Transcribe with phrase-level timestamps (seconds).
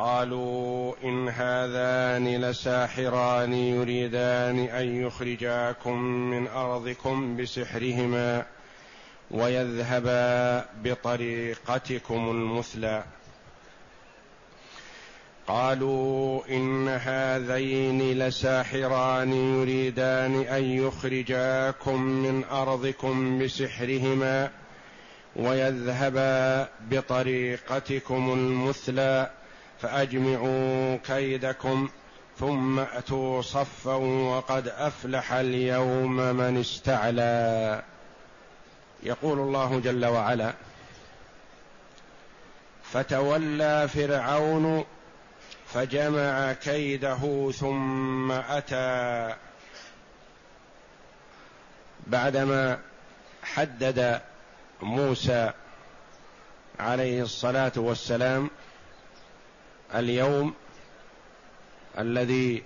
[0.00, 8.46] قالوا إن هذان لساحران يريدان أن يخرجاكم من أرضكم بسحرهما
[9.30, 13.04] ويذهبا بطريقتكم المثلى.
[15.46, 24.50] قالوا إن هذين لساحران يريدان أن يخرجاكم من أرضكم بسحرهما
[25.36, 29.30] ويذهبا بطريقتكم المثلى.
[29.82, 31.88] فأجمعوا كيدكم
[32.38, 37.82] ثم أتوا صفا وقد أفلح اليوم من استعلى.
[39.02, 40.52] يقول الله جل وعلا
[42.92, 44.84] فتولى فرعون
[45.66, 49.34] فجمع كيده ثم أتى.
[52.06, 52.78] بعدما
[53.42, 54.20] حدد
[54.82, 55.52] موسى
[56.80, 58.50] عليه الصلاة والسلام
[59.94, 60.54] اليوم
[61.98, 62.62] الذي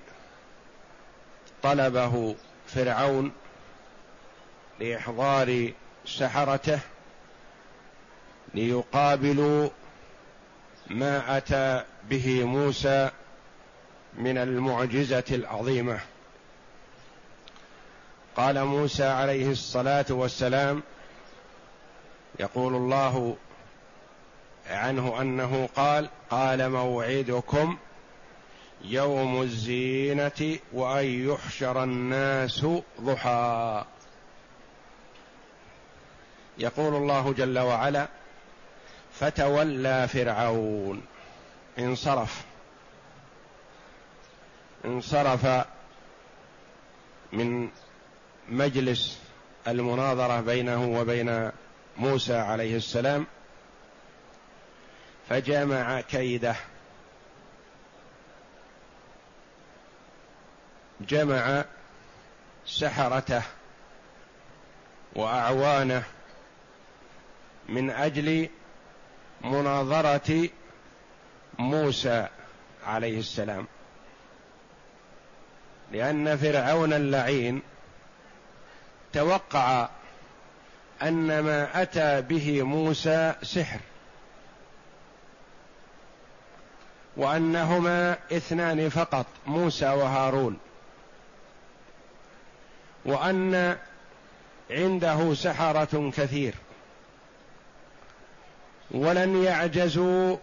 [1.62, 2.36] طلبه
[2.67, 3.33] فرعون
[4.80, 5.72] لإحضار
[6.06, 6.80] سحرته
[8.55, 9.69] ليقابلوا
[10.91, 13.11] ما أتى به موسى
[14.14, 16.00] من المعجزة العظيمة.
[18.36, 20.83] قال موسى عليه الصلاة والسلام
[22.41, 23.36] يقول الله
[24.70, 27.78] عنه أنه قال قال موعدكم
[28.84, 32.66] يوم الزينة وأن يحشر الناس
[33.00, 33.84] ضحى.
[36.58, 38.08] يقول الله جل وعلا
[39.12, 41.02] فتولى فرعون.
[41.78, 42.44] انصرف.
[44.84, 45.66] انصرف
[47.33, 47.68] من
[48.48, 49.18] مجلس
[49.68, 51.50] المناظرة بينه وبين
[51.96, 53.27] موسى عليه السلام.
[55.29, 56.57] فجمع كيده.
[61.01, 61.64] جمع
[62.67, 63.42] سحرته
[65.17, 66.02] وأعوانه
[67.68, 68.48] من أجل
[69.40, 70.48] مناظرة
[71.58, 72.29] موسى
[72.86, 73.67] عليه السلام.
[75.92, 77.63] لأن فرعون اللعين
[79.13, 79.89] توقع
[81.02, 83.80] أن ما أتى به موسى سحر.
[87.17, 90.58] وأنهما اثنان فقط موسى وهارون.
[93.05, 93.77] وأن
[94.70, 96.55] عنده سحرة كثير.
[98.91, 100.36] ولن يعجزوا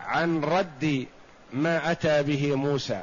[0.00, 1.06] عن رد
[1.52, 3.02] ما أتى به موسى.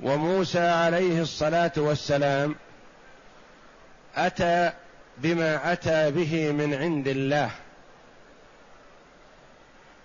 [0.00, 2.54] وموسى عليه الصلاة والسلام
[4.16, 4.72] أتى
[5.18, 7.50] بما أتى به من عند الله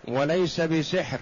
[0.08, 1.20] وليس بسحر.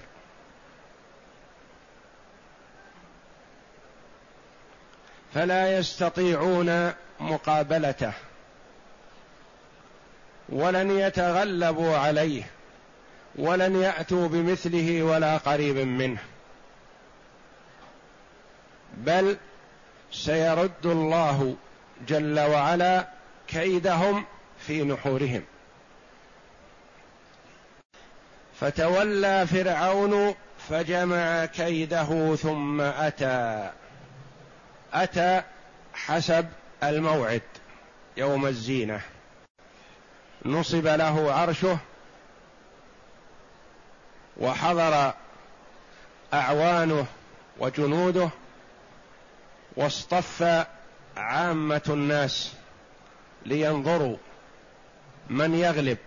[5.34, 8.14] فلا يستطيعون مقابلته
[10.50, 12.44] ولن يتغلبوا عليه
[13.36, 16.20] ولن يأتوا بمثله ولا قريب منه.
[18.98, 19.38] بل
[20.12, 21.56] سيرد الله
[22.08, 23.17] جل وعلا
[23.48, 24.26] كيدهم
[24.60, 25.44] في نحورهم.
[28.60, 30.36] فتولى فرعون
[30.70, 33.72] فجمع كيده ثم أتى.
[34.94, 35.42] أتى
[35.94, 36.48] حسب
[36.84, 37.42] الموعد
[38.18, 39.02] يوم الزينة.
[40.46, 41.78] نصب له عرشه
[44.38, 45.14] وحضر
[46.34, 47.06] أعوانه
[47.58, 48.30] وجنوده
[49.76, 50.66] واصطف
[51.18, 52.54] عامة الناس.
[53.48, 54.18] لينظروا
[55.30, 55.98] من يغلب.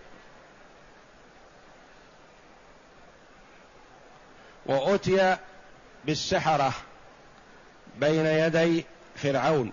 [4.65, 5.37] وأتي
[6.05, 6.73] بالسحرة
[7.99, 8.85] بين يدي
[9.15, 9.71] فرعون.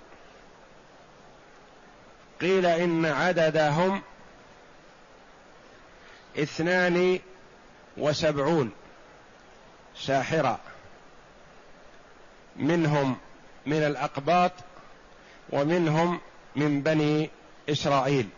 [2.40, 4.02] قيل إن عددهم
[6.38, 7.18] اثنان
[7.96, 8.70] وسبعون
[9.96, 10.60] ساحرا
[12.56, 13.16] منهم
[13.66, 14.52] من الأقباط
[15.50, 16.20] ومنهم
[16.56, 17.30] من بني
[17.68, 18.28] إسرائيل.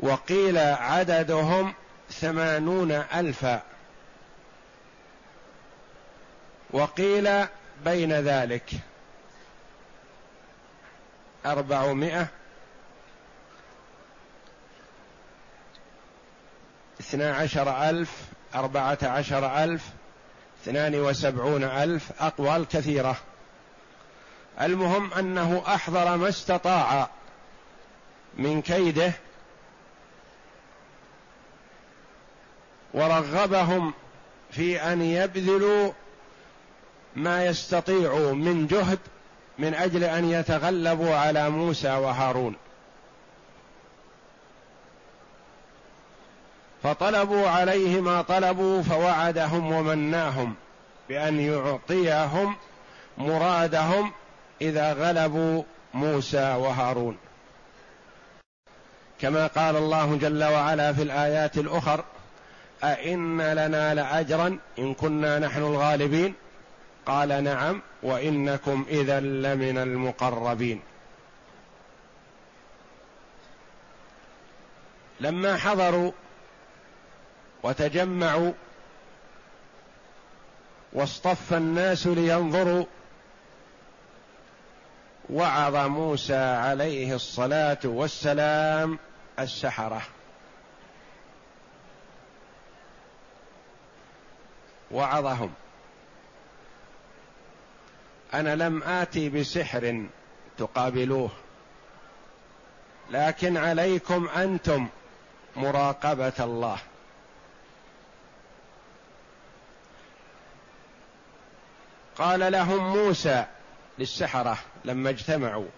[0.00, 1.74] وقيل عددهم
[2.10, 3.62] ثمانون ألفا.
[6.70, 7.46] وقيل
[7.84, 8.70] بين ذلك
[11.46, 12.26] أربعمائة
[17.00, 18.10] اثنا عشر ألف
[18.54, 19.82] أربعة عشر ألف
[20.62, 23.16] اثنان وسبعون ألف أقوال كثيرة.
[24.60, 27.08] المهم أنه أحضر ما استطاع
[28.38, 29.12] من كيده
[32.94, 33.94] ورغبهم
[34.50, 35.92] في أن يبذلوا
[37.16, 38.98] ما يستطيعوا من جهد
[39.58, 42.56] من أجل أن يتغلبوا على موسى وهارون.
[46.82, 50.54] فطلبوا عليه ما طلبوا فوعدهم ومناهم
[51.08, 52.56] بأن يعطيهم
[53.18, 54.12] مرادهم
[54.60, 55.62] إذا غلبوا
[55.94, 57.18] موسى وهارون.
[59.20, 62.04] كما قال الله جل وعلا في الآيات الأخر
[62.84, 66.34] أئن لنا لأجرا إن كنا نحن الغالبين؟
[67.06, 70.82] قال نعم وإنكم إذا لمن المقربين.
[75.20, 76.12] لما حضروا
[77.62, 78.52] وتجمعوا
[80.92, 82.84] واصطف الناس لينظروا
[85.30, 88.98] وعظ موسى عليه الصلاة والسلام
[89.38, 90.02] السحرة.
[94.90, 95.52] وعظهم.
[98.34, 100.06] أنا لم آتي بسحر
[100.58, 101.30] تقابلوه
[103.10, 104.88] لكن عليكم أنتم
[105.56, 106.78] مراقبة الله.
[112.18, 113.44] قال لهم موسى
[113.98, 115.68] للسحرة لما اجتمعوا.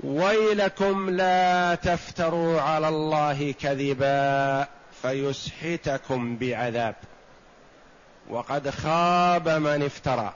[0.00, 4.68] ويلكم لا تفتروا على الله كذبا
[5.02, 6.94] فيسحتكم بعذاب.
[8.28, 10.34] وقد خاب من افترى.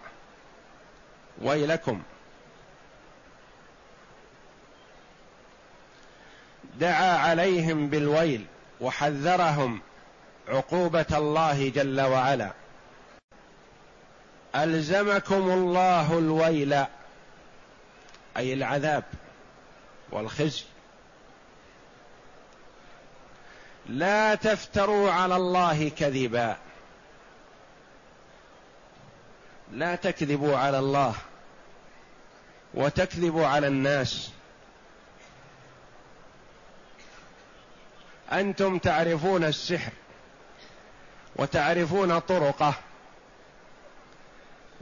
[1.43, 2.03] ويلكم.
[6.81, 8.47] دعا عليهم بالويل
[8.81, 9.81] وحذرهم
[10.49, 12.53] عقوبة الله جل وعلا.
[14.55, 16.73] ألزمكم الله الويل
[18.37, 19.05] أي العذاب
[20.11, 20.65] والخزي.
[23.87, 26.57] لا تفتروا على الله كذبا.
[29.73, 31.15] لا تكذبوا على الله
[32.75, 34.31] وتكذبوا على الناس.
[38.33, 39.93] أنتم تعرفون السحر
[41.37, 42.75] وتعرفون طرقه.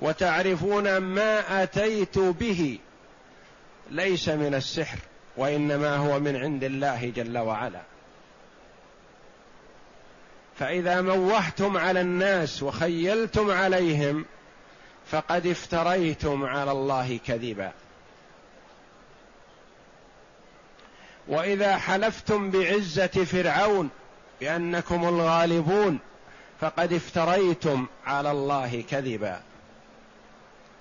[0.05, 2.79] وتعرفون ما أتيت به.
[3.91, 4.99] ليس من السحر
[5.37, 7.81] وإنما هو من عند الله جل وعلا.
[10.59, 14.25] فإذا موهتم على الناس وخيلتم عليهم
[15.11, 17.73] فقد افتريتم على الله كذبا.
[21.29, 23.91] وإذا حلفتم بعزة فرعون
[24.41, 25.99] بأنكم الغالبون
[26.61, 29.43] فقد افتريتم على الله كذبا.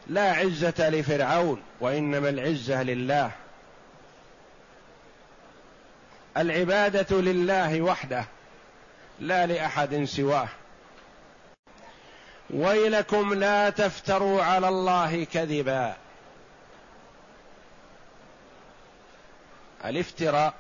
[0.07, 3.31] لا عزة لفرعون وإنما العزة لله.
[6.37, 8.25] العبادة لله وحده
[9.19, 10.47] لا لأحد سواه.
[12.49, 15.95] ويلكم لا تفتروا على الله كذبا.
[19.85, 20.53] الافتراء.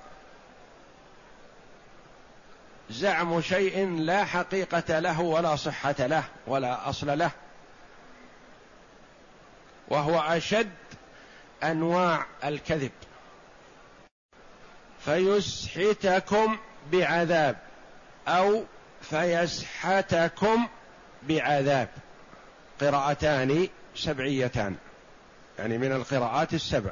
[2.89, 7.31] زعم شيء لا حقيقة له ولا صحة له ولا أصل له.
[9.93, 10.69] وهو أشد
[11.63, 12.91] أنواع الكذب.
[15.05, 16.57] فيسحتكم
[16.91, 17.57] بعذاب
[18.27, 18.63] أو
[19.01, 20.67] فيسحتكم
[21.23, 21.89] بعذاب.
[22.81, 24.75] قراءتان سبعيتان
[25.59, 26.91] يعني من القراءات السبع.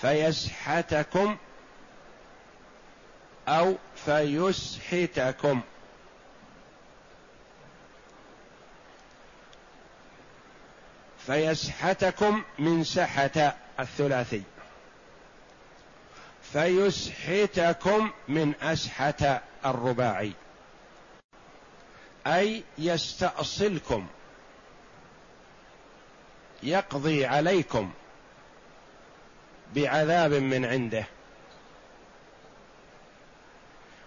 [0.00, 1.36] فيسحتكم
[3.48, 5.60] أو فيسحتكم
[11.26, 13.40] فيسحتكم من سحت
[13.80, 14.42] الثلاثي.
[16.52, 20.32] فيسحتكم من اسحت الرباعي.
[22.26, 24.06] أي يستأصلكم.
[26.62, 27.92] يقضي عليكم
[29.74, 31.04] بعذاب من عنده.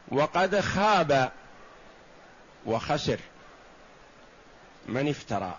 [0.07, 1.31] وقد خاب
[2.65, 3.19] وخسر
[4.85, 5.57] من افترى.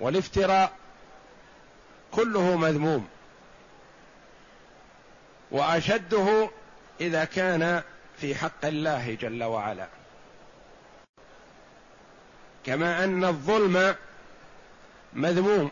[0.00, 0.72] والافتراء
[2.12, 3.08] كله مذموم.
[5.50, 6.50] وأشده
[7.00, 7.82] إذا كان
[8.16, 9.88] في حق الله جل وعلا.
[12.64, 13.94] كما أن الظلم
[15.12, 15.70] مذموم.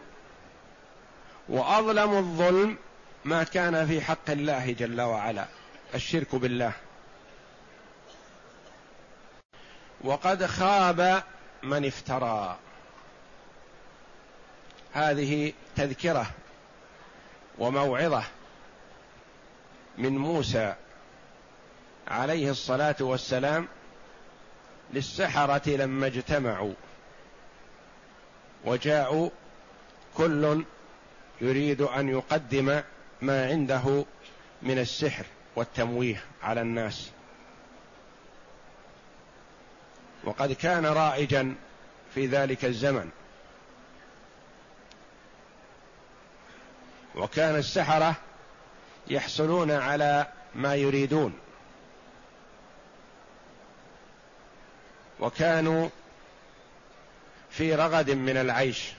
[1.48, 2.76] وأظلم الظلم
[3.24, 5.44] ما كان في حق الله جل وعلا.
[5.94, 6.72] الشرك بالله.
[10.04, 11.22] وقد خاب
[11.62, 12.58] من افترى.
[14.92, 16.30] هذه تذكرة
[17.58, 18.24] وموعظة
[19.98, 20.74] من موسى
[22.08, 23.68] عليه الصلاة والسلام
[24.92, 26.74] للسحرة لما اجتمعوا
[28.64, 29.30] وجاءوا
[30.16, 30.64] كل
[31.40, 32.82] يريد أن يقدم
[33.22, 34.04] ما عنده
[34.62, 35.24] من السحر
[35.56, 37.10] والتمويه على الناس.
[40.24, 41.54] وقد كان رائجا
[42.14, 43.10] في ذلك الزمن.
[47.18, 48.16] وكان السحرة
[49.06, 51.38] يحصلون على ما يريدون.
[55.20, 55.88] وكانوا
[57.50, 58.92] في رغد من العيش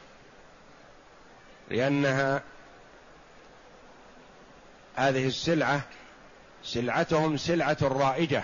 [1.70, 2.42] لأنها
[4.96, 5.82] هذه السلعة
[6.64, 8.44] سلعتهم سلعة رائجة.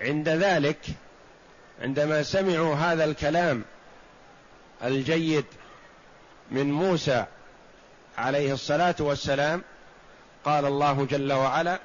[0.00, 0.80] عند ذلك
[1.82, 3.64] عندما سمعوا هذا الكلام
[4.84, 5.44] الجيد
[6.50, 7.26] من موسى
[8.18, 9.62] عليه الصلاة والسلام
[10.44, 11.78] قال الله جل وعلا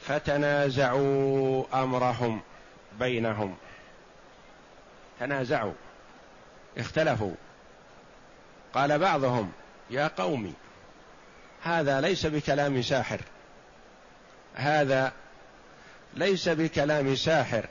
[0.00, 2.40] فتنازعوا أمرهم
[2.98, 3.56] بينهم.
[5.20, 5.72] تنازعوا.
[6.78, 7.34] اختلفوا.
[8.74, 9.52] قال بعضهم
[9.90, 10.54] يا قوم
[11.62, 13.20] هذا ليس بكلام ساحر.
[14.54, 15.12] هذا
[16.14, 17.66] ليس بكلام ساحر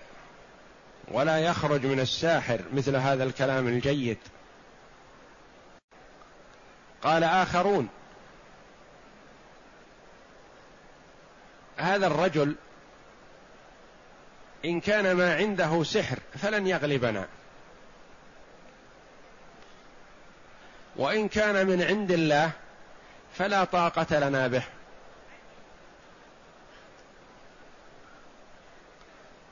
[1.07, 4.17] ولا يخرج من الساحر مثل هذا الكلام الجيد.
[7.03, 7.89] قال آخرون.
[11.77, 12.55] هذا الرجل
[14.65, 17.27] إن كان ما عنده سحر فلن يغلبنا.
[20.95, 22.51] وإن كان من عند الله
[23.33, 24.63] فلا طاقة لنا به.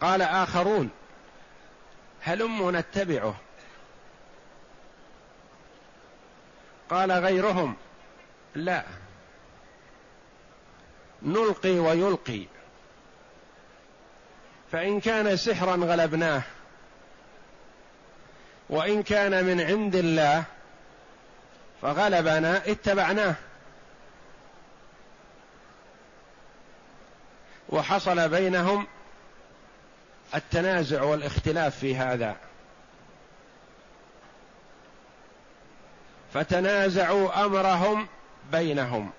[0.01, 0.89] قال آخرون
[2.21, 3.35] هلم نتبعه.
[6.91, 7.75] قال غيرهم.
[8.55, 8.83] لا.
[11.21, 12.45] نلقي ويلقي.
[14.71, 16.41] فإن كان سحرا غلبناه.
[18.69, 20.43] وإن كان من عند الله
[21.81, 23.35] فغلبنا اتبعناه.
[27.69, 28.87] وحصل بينهم
[30.35, 32.50] التنازع والاختلاف في هذا.
[36.33, 38.07] فتنازعوا أمرهم
[38.51, 39.11] بينهم.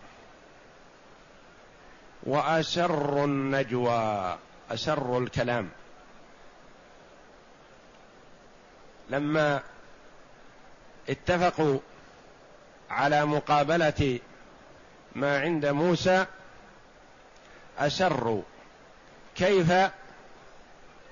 [2.22, 4.38] وأسروا النجوى
[4.70, 5.68] أسروا الكلام.
[9.10, 9.60] لما
[11.08, 11.78] اتفقوا
[12.90, 14.18] على مقابلة
[15.14, 16.26] ما عند موسى
[17.78, 18.42] أسروا
[19.36, 19.72] كيف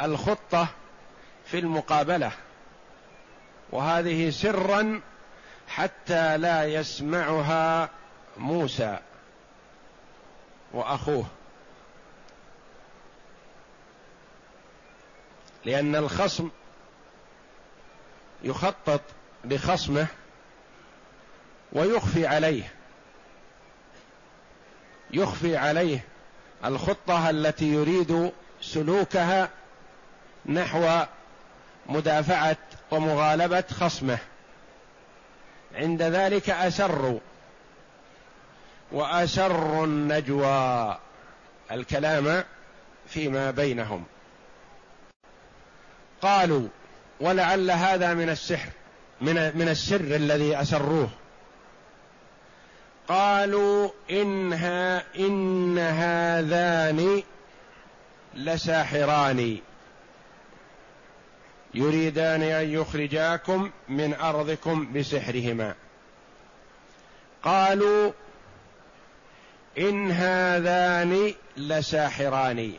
[0.02, 0.68] الخطة
[1.46, 2.32] في المقابلة.
[3.70, 5.00] وهذه سرا
[5.70, 7.90] حتى لا يسمعها
[8.36, 8.98] موسى
[10.72, 11.26] وأخوه.
[15.64, 16.50] لأن الخصم
[18.42, 19.00] يخطط
[19.44, 20.06] لخصمه
[21.72, 22.72] ويخفي عليه.
[25.10, 26.04] يخفي عليه
[26.64, 29.48] الخطة التي يريد سلوكها
[30.46, 31.04] نحو
[31.86, 32.56] مدافعة
[32.90, 34.18] ومغالبة خصمه.
[35.74, 37.18] عند ذلك اسروا
[38.92, 40.98] واسروا النجوى
[41.70, 42.44] الكلام
[43.06, 44.04] فيما بينهم.
[46.22, 46.68] قالوا
[47.20, 48.70] ولعل هذا من السحر
[49.20, 51.10] من من السر الذي أسروه.
[53.08, 57.22] قالوا إنها إن هذان
[58.34, 59.58] لساحران.
[61.74, 65.74] يريدان أن يخرجاكم من أرضكم بسحرهما.
[67.42, 68.12] قالوا
[69.78, 72.72] إن هذان لساحران.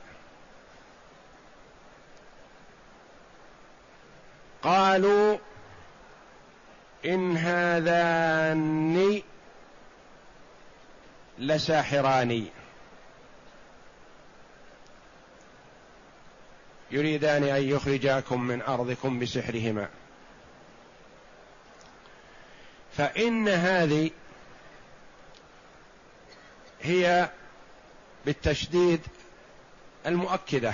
[4.64, 5.38] قالوا
[7.06, 9.22] إن هذان
[11.40, 12.48] لساحران.
[16.92, 19.90] يريدان أن يخرجاكم من أرضكم بسحرهما.
[22.98, 24.12] فإن هذه
[26.82, 27.30] هي
[28.26, 29.02] بالتشديد
[30.06, 30.74] المؤكدة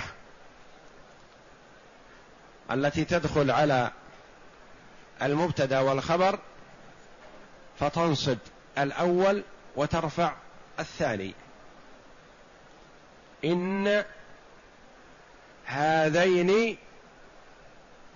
[2.70, 3.90] التي تدخل على
[5.22, 6.38] المبتدأ والخبر
[7.80, 8.38] فتنصب
[8.78, 9.42] الأول
[9.76, 10.34] وترفع
[10.78, 11.34] الثاني.
[13.44, 14.04] إن
[15.68, 16.76] هذين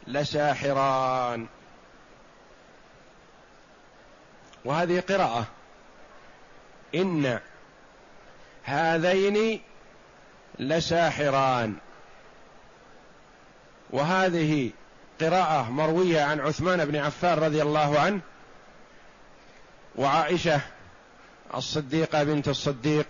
[0.07, 1.47] لساحران.
[4.65, 5.47] وهذه قراءة.
[6.95, 7.39] إن
[8.65, 9.61] هذين
[10.59, 11.77] لساحران.
[13.91, 14.71] وهذه
[15.21, 18.21] قراءة مروية عن عثمان بن عفان رضي الله عنه
[19.97, 20.61] وعائشة
[21.55, 23.07] الصديقة بنت الصديق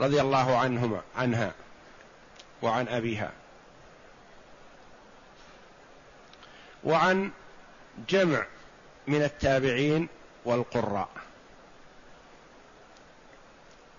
[0.00, 1.52] رضي الله عنهما عنها
[2.62, 3.39] وعن أبيها.
[6.84, 7.30] وعن
[8.08, 8.46] جمع
[9.06, 10.08] من التابعين
[10.44, 11.08] والقراء.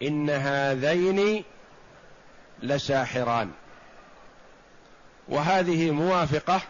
[0.02, 1.44] إن هذين
[2.60, 3.52] لساحران.
[5.28, 6.62] وهذه موافقة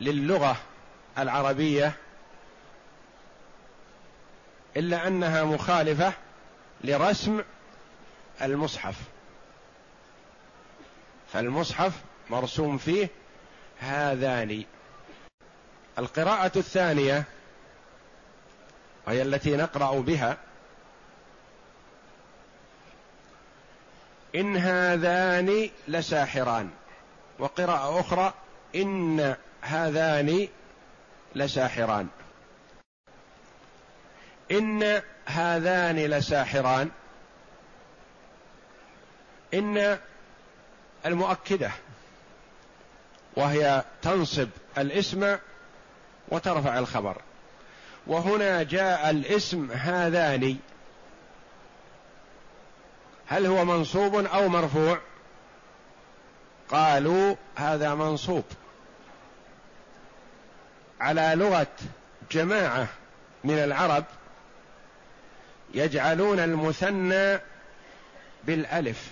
[0.00, 0.56] للغة
[1.18, 1.92] العربية
[4.76, 6.12] إلا أنها مخالفة
[6.84, 7.42] لرسم
[8.42, 8.96] المصحف.
[11.32, 11.92] فالمصحف
[12.30, 13.08] مرسوم فيه
[13.80, 14.64] هذان.
[15.98, 17.24] القراءة الثانية
[19.06, 20.36] وهي التي نقرأ بها.
[24.34, 26.70] إن هذان لساحران.
[27.38, 28.34] وقراءة أخرى
[28.74, 30.48] إن هذان
[31.34, 32.08] لساحران.
[34.50, 36.90] إن هذان لساحران.
[39.54, 39.98] إن
[41.06, 41.70] المؤكدة.
[43.36, 45.36] وهي تنصب الاسم
[46.28, 47.22] وترفع الخبر.
[48.06, 50.56] وهنا جاء الاسم هذان
[53.26, 54.98] هل هو منصوب أو مرفوع؟
[56.68, 58.44] قالوا هذا منصوب.
[61.00, 61.66] على لغة
[62.30, 62.88] جماعة
[63.44, 64.04] من العرب
[65.74, 67.38] يجعلون المثنى
[68.44, 69.10] بالألف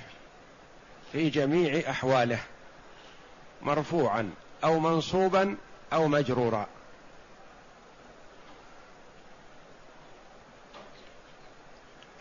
[1.13, 2.39] في جميع أحواله.
[3.63, 4.31] مرفوعا
[4.65, 5.57] أو منصوبا
[5.93, 6.67] أو مجرورا.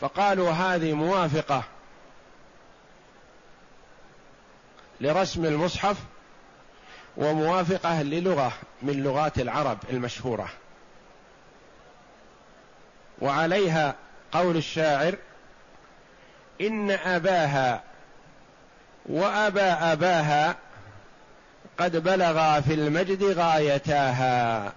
[0.02, 1.64] فقالوا هذه موافقة
[5.02, 5.98] لرسم المصحف
[7.18, 10.50] وموافقة للغة من لغات العرب المشهورة.
[13.22, 13.96] وعليها
[14.32, 15.16] قول الشاعر
[16.62, 17.84] إن أباها
[19.06, 20.56] وأبا أباها
[21.78, 24.74] قد بلغا في المجد غايتاها.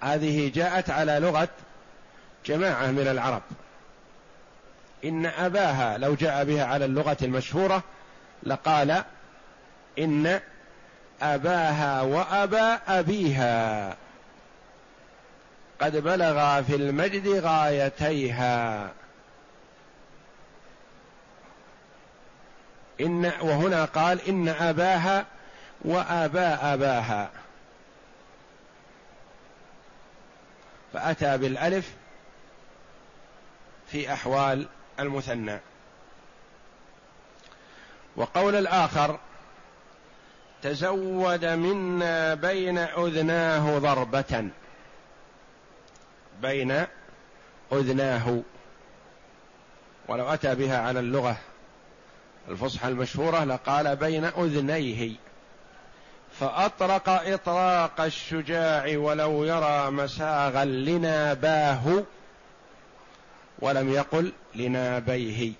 [0.00, 1.48] هذه جاءت على لغة
[2.46, 3.42] جماعة من العرب.
[5.04, 7.82] إن أباها لو جاء بها على اللغة المشهورة
[8.42, 9.02] لقال
[9.98, 10.40] إن
[11.22, 13.96] أباها وأبا أبيها.
[15.80, 18.90] قد بلغا في المجد غايتيها.
[23.00, 25.26] إن وهنا قال إن أباها
[25.82, 27.30] وأبا أباها.
[30.92, 31.94] فأتى بالألف
[33.86, 34.66] في أحوال
[35.00, 35.58] المثنى.
[38.16, 39.18] وقول الآخر
[40.62, 44.48] تزود منا بين أذناه ضربة.
[46.42, 46.86] بين
[47.72, 48.42] أذناه.
[50.08, 51.36] ولو أتى بها على اللغة.
[52.48, 55.12] الفصحى المشهورة لقال بين أذنيه.
[56.40, 62.04] فأطرق إطراق الشجاع ولو يرى مساغا لناباه
[63.58, 65.52] ولم يقل لنابيه.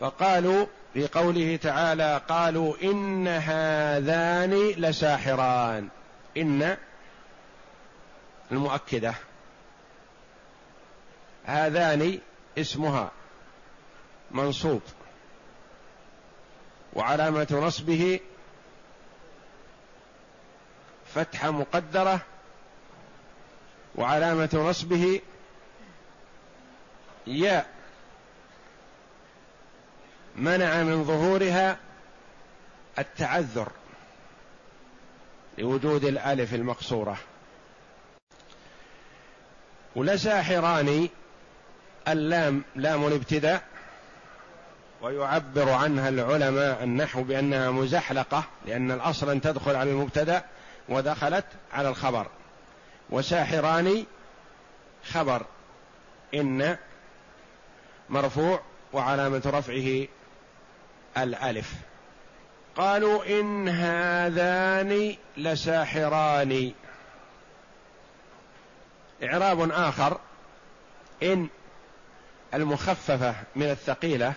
[0.00, 5.88] فقالوا في قوله تعالى قالوا إن هذان لساحران.
[6.36, 6.76] إن
[8.52, 9.14] المؤكدة.
[11.44, 12.18] هذان
[12.58, 13.10] اسمها.
[14.32, 14.82] منصوب
[16.92, 18.20] وعلامة نصبه
[21.14, 22.20] فتحه مقدرة
[23.94, 25.20] وعلامة نصبه
[27.26, 27.70] ياء
[30.36, 31.78] منع من ظهورها
[32.98, 33.72] التعذر
[35.58, 37.16] لوجود الألف المقصورة.
[39.96, 41.08] ولساحران
[42.08, 43.71] اللام لام الابتداء
[45.02, 50.44] ويعبر عنها العلماء النحو بأنها مزحلقة لأن الأصل أن تدخل على المبتدأ
[50.88, 52.26] ودخلت على الخبر.
[53.10, 54.06] وساحران
[55.04, 55.46] خبر
[56.34, 56.76] إن
[58.08, 58.60] مرفوع
[58.92, 60.06] وعلامة رفعه
[61.18, 61.72] الألف.
[62.76, 66.72] قالوا إن هذان لساحران.
[69.22, 70.18] إعراب آخر
[71.22, 71.48] إن
[72.54, 74.34] المخففة من الثقيلة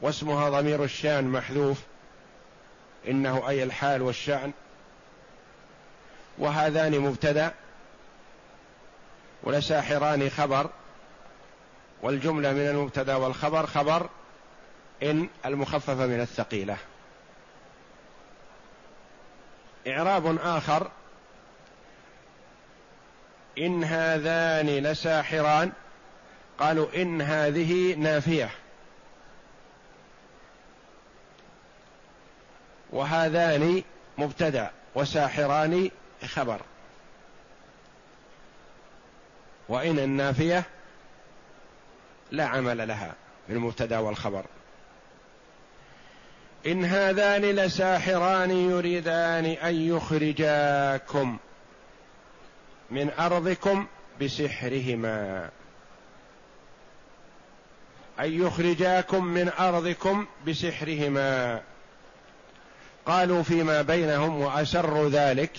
[0.00, 1.78] واسمها ضمير الشان محذوف.
[3.08, 4.52] إنه أي الحال والشأن.
[6.38, 7.54] وهذان مبتدأ.
[9.42, 10.70] ولساحران خبر.
[12.02, 14.08] والجملة من المبتدأ والخبر خبر
[15.02, 16.76] إن المخففة من الثقيلة.
[19.88, 20.90] إعراب آخر.
[23.58, 25.72] إن هذان لساحران.
[26.58, 28.50] قالوا إن هذه نافية.
[32.90, 33.82] وهذان
[34.18, 35.90] مبتدأ وساحران
[36.26, 36.60] خبر.
[39.68, 40.64] وإن النافية
[42.30, 43.14] لا عمل لها
[43.48, 44.44] بالمبتدأ والخبر.
[46.66, 51.38] إن هذان لساحران يريدان أن يخرجاكم
[52.90, 53.86] من أرضكم
[54.20, 55.50] بسحرهما.
[58.20, 61.62] أن يخرجاكم من أرضكم بسحرهما.
[63.08, 65.52] قالوا فيما بينهم وأسروا ذلك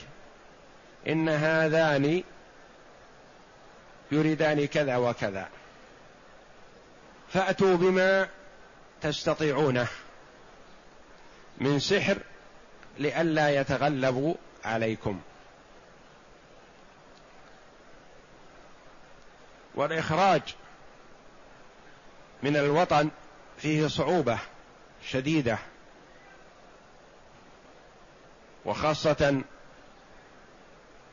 [1.08, 2.24] إن هذان
[4.12, 5.50] يريدان كذا وكذا.
[7.34, 8.28] فأتوا بما
[9.02, 9.88] تستطيعونه
[11.58, 12.18] من سحر
[13.00, 14.34] لئلا يتغلبوا
[14.66, 15.22] عليكم.
[19.76, 20.42] والإخراج
[22.44, 23.10] من الوطن
[23.58, 24.40] فيه صعوبة
[25.04, 25.58] شديدة.
[28.66, 29.42] وخاصة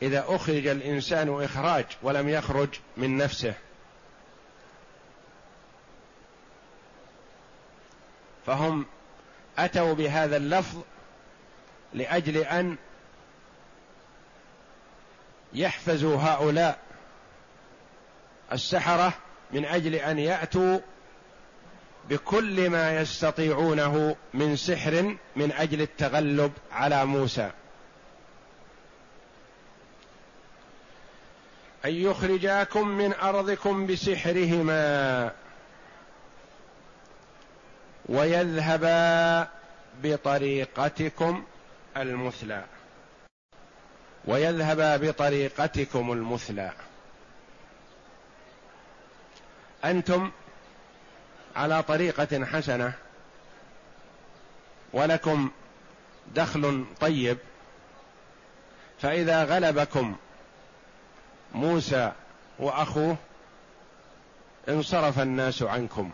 [0.02, 3.54] إذا أخرج الإنسان إخراج ولم يخرج من نفسه.
[8.46, 8.86] فهم
[9.58, 10.82] أتوا بهذا اللفظ
[11.94, 12.76] لأجل أن
[15.52, 16.78] يحفزوا هؤلاء
[18.52, 19.12] السحرة
[19.50, 20.78] من أجل أن يأتوا
[22.10, 27.50] بكل ما يستطيعونه من سحر من أجل التغلب على موسى.
[31.84, 35.32] أن يخرجاكم من أرضكم بسحرهما
[38.08, 39.48] ويذهبا
[40.02, 41.44] بطريقتكم
[41.96, 42.64] المثلى.
[44.24, 46.72] ويذهبا بطريقتكم المثلى.
[49.84, 50.30] أنتم
[51.56, 52.92] على طريقة حسنة
[54.92, 55.50] ولكم
[56.34, 57.38] دخل طيب
[59.00, 60.16] فإذا غلبكم
[61.54, 62.12] موسى
[62.58, 63.16] وأخوه
[64.68, 66.10] انصرف الناس عنكم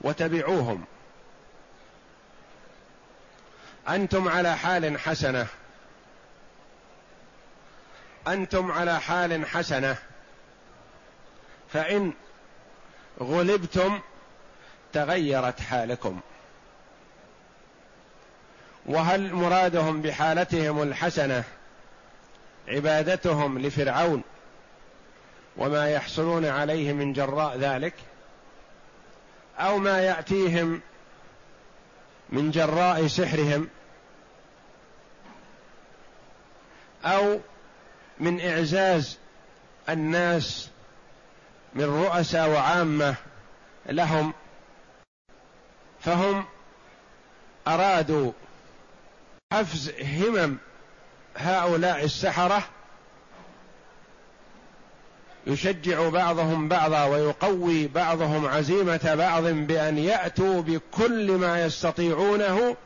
[0.00, 0.84] وتبعوهم.
[3.88, 5.46] أنتم على حال حسنة.
[8.28, 9.96] أنتم على حال حسنة.
[11.72, 12.12] فإن
[13.20, 14.00] غلبتم
[14.96, 16.20] تغيرت حالكم.
[18.86, 21.44] وهل مرادهم بحالتهم الحسنة
[22.68, 24.22] عبادتهم لفرعون
[25.56, 27.94] وما يحصلون عليه من جراء ذلك؟
[29.58, 30.80] أو ما يأتيهم
[32.28, 33.68] من جراء سحرهم؟
[37.04, 37.40] أو
[38.20, 39.18] من إعزاز
[39.88, 40.70] الناس
[41.74, 43.14] من رؤساء وعامة
[43.86, 44.32] لهم
[46.06, 46.44] فهم
[47.68, 48.32] أرادوا
[49.52, 50.56] حفز همم
[51.36, 52.62] هؤلاء السحرة
[55.46, 62.76] يشجع بعضهم بعضا ويقوي بعضهم عزيمة بعض بأن يأتوا بكل ما يستطيعونه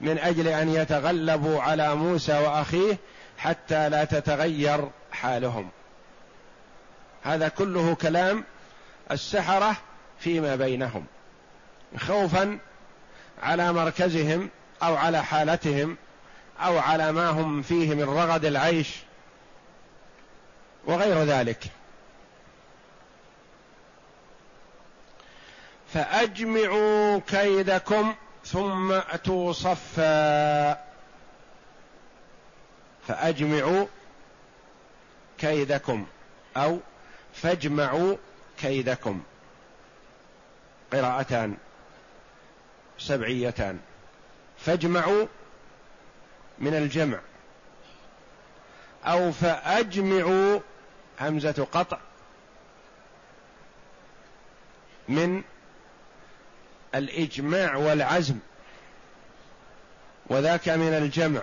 [0.00, 2.98] من أجل أن يتغلبوا على موسى وأخيه
[3.38, 5.68] حتى لا تتغير حالهم.
[7.22, 8.44] هذا كله كلام
[9.10, 9.76] السحرة
[10.18, 11.06] فيما بينهم.
[11.98, 12.58] خوفا
[13.42, 14.50] على مركزهم
[14.82, 15.96] أو على حالتهم
[16.60, 18.96] أو على ما هم فيه من رغد العيش
[20.84, 21.64] وغير ذلك.
[25.94, 30.72] فأجمعوا كيدكم ثم أتوا صفا.
[33.08, 33.86] فأجمعوا
[35.38, 36.06] كيدكم
[36.56, 36.78] أو
[37.34, 38.16] فاجمعوا
[38.58, 39.22] كيدكم.
[40.92, 41.56] قراءتان.
[42.98, 43.78] سبعيتان.
[44.58, 45.26] فاجمعوا
[46.58, 47.20] من الجمع.
[49.04, 50.60] أو فأجمعوا
[51.20, 51.98] همزة قطع
[55.08, 55.42] من
[56.94, 58.38] الإجماع والعزم
[60.26, 61.42] وذاك من الجمع.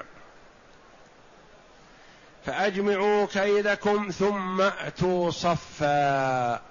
[2.45, 6.61] فأجمعوا كيدكم ثم أتوا صفا.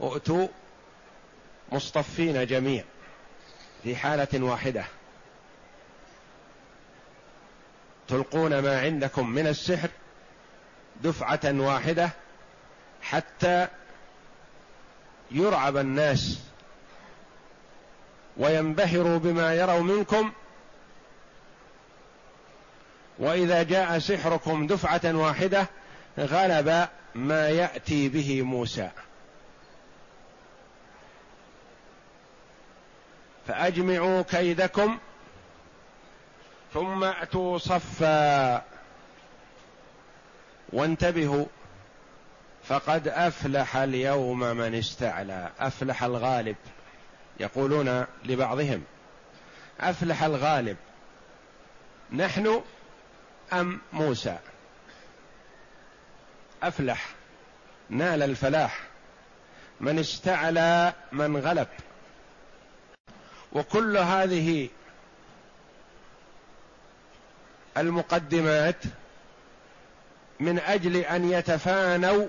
[0.00, 0.48] ائتوا
[1.72, 2.84] مصطفين جميع
[3.82, 4.84] في حالة واحدة.
[8.08, 9.88] تلقون ما عندكم من السحر
[11.00, 12.10] دفعة واحدة
[13.02, 13.68] حتى
[15.30, 16.38] يرعب الناس
[18.36, 20.32] وينبهروا بما يروا منكم.
[23.18, 25.66] وإذا جاء سحركم دفعة واحدة
[26.18, 28.90] غلب ما يأتي به موسى.
[33.48, 34.98] فأجمعوا كيدكم
[36.74, 38.62] ثم أتوا صفا.
[40.72, 41.46] وانتبهوا
[42.64, 45.50] فقد أفلح اليوم من استعلى.
[45.60, 46.56] أفلح الغالب
[47.40, 48.84] يقولون لبعضهم
[49.80, 50.76] أفلح الغالب
[52.12, 52.62] نحن
[53.52, 54.38] أم موسى؟
[56.62, 57.06] أفلح
[57.90, 58.80] نال الفلاح.
[59.80, 61.68] من استعلى من غلب.
[63.52, 64.68] وكل هذه
[67.76, 68.82] المقدمات
[70.40, 72.28] من أجل أن يتفانوا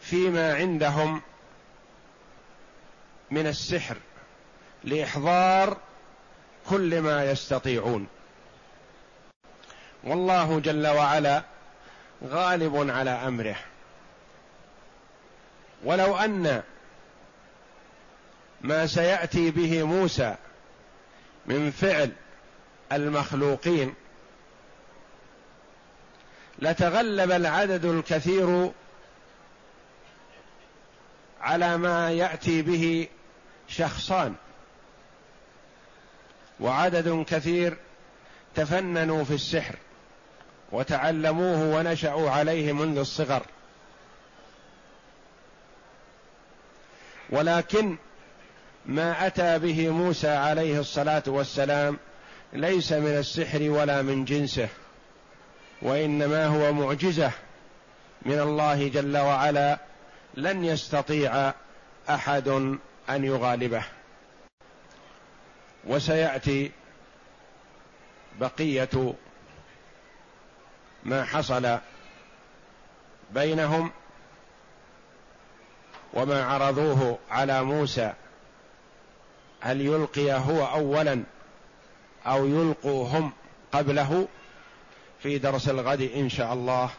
[0.00, 1.22] فيما عندهم
[3.30, 3.96] من السحر
[4.84, 5.76] لإحضار
[6.70, 8.06] كل ما يستطيعون.
[10.04, 11.42] والله جل وعلا
[12.24, 13.56] غالب على أمره.
[15.84, 16.62] ولو أن
[18.60, 20.36] ما سيأتي به موسى
[21.46, 22.12] من فعل
[22.92, 23.94] المخلوقين.
[26.58, 28.70] لتغلب العدد الكثير
[31.40, 33.08] على ما يأتي به
[33.68, 34.34] شخصان.
[36.60, 37.76] وعدد كثير
[38.54, 39.74] تفننوا في السحر
[40.72, 43.42] وتعلموه ونشأوا عليه منذ الصغر.
[47.30, 47.96] ولكن
[48.86, 51.98] ما أتى به موسى عليه الصلاة والسلام
[52.52, 54.68] ليس من السحر ولا من جنسه
[55.82, 57.30] وإنما هو معجزة
[58.22, 59.78] من الله جل وعلا
[60.34, 61.52] لن يستطيع
[62.10, 62.48] أحد
[63.08, 63.82] أن يغالبه.
[65.84, 66.72] وسيأتي
[68.40, 69.14] بقية
[71.04, 71.78] ما حصل
[73.30, 73.90] بينهم
[76.14, 78.12] وما عرضوه على موسى.
[79.60, 81.22] هل يلقي هو اولا
[82.26, 83.32] أو يلقوا هم
[83.72, 84.28] قبله؟
[85.18, 86.90] في درس الغد إن شاء الله.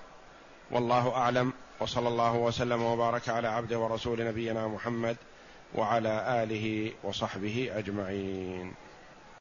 [0.72, 1.54] والله أعلم.
[1.80, 5.18] وصلى الله وسلم وبارك على عبده ورسول نبينا محمد
[5.76, 8.74] وعلى آله وصحبه أجمعين.